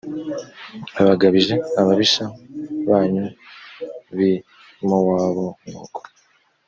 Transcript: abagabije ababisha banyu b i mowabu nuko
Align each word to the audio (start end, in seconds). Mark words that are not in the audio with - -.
abagabije 1.01 1.55
ababisha 1.79 2.23
banyu 2.89 3.25
b 4.15 4.17
i 4.31 4.33
mowabu 4.87 5.47
nuko 5.69 5.99